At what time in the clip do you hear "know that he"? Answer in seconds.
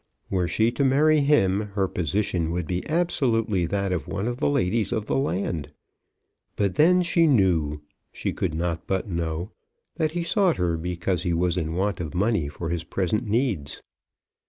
9.07-10.23